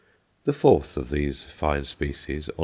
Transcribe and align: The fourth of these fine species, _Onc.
The 0.45 0.51
fourth 0.51 0.97
of 0.97 1.11
these 1.11 1.43
fine 1.43 1.83
species, 1.83 2.47
_Onc. 2.57 2.59